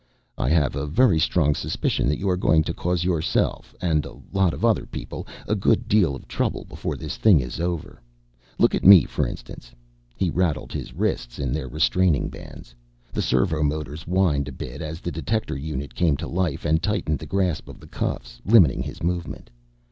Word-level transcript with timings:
"I 0.35 0.49
have 0.49 0.75
a 0.75 0.87
very 0.87 1.19
strong 1.19 1.53
suspicion 1.53 2.07
that 2.09 2.17
you 2.17 2.27
are 2.27 2.35
going 2.35 2.63
to 2.63 2.73
cause 2.73 3.03
yourself 3.03 3.75
and 3.79 4.03
a 4.03 4.17
lot 4.33 4.51
of 4.51 4.65
other 4.65 4.87
people 4.87 5.27
a 5.47 5.53
good 5.53 5.87
deal 5.87 6.15
of 6.15 6.27
trouble 6.27 6.65
before 6.65 6.97
this 6.97 7.17
thing 7.17 7.39
is 7.39 7.59
over. 7.59 8.01
Look 8.57 8.73
at 8.73 8.83
me 8.83 9.03
for 9.05 9.27
instance" 9.27 9.71
he 10.17 10.31
rattled 10.31 10.73
his 10.73 10.91
wrists 10.93 11.37
in 11.37 11.53
their 11.53 11.67
restraining 11.67 12.29
bands. 12.29 12.73
The 13.13 13.21
servo 13.21 13.61
motors 13.61 14.01
whined 14.01 14.47
a 14.47 14.51
bit 14.51 14.81
as 14.81 15.01
the 15.01 15.11
detector 15.11 15.55
unit 15.55 15.93
came 15.93 16.17
to 16.17 16.27
life 16.27 16.65
and 16.65 16.81
tightened 16.81 17.19
the 17.19 17.27
grasp 17.27 17.67
of 17.69 17.79
the 17.79 17.85
cuffs, 17.85 18.41
limiting 18.43 18.81
his 18.81 19.03
movement. 19.03 19.51